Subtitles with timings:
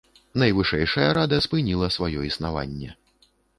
[0.43, 2.89] Найвышэйшая рада спыніла сваё існаванне.